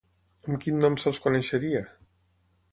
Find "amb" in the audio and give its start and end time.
0.47-0.63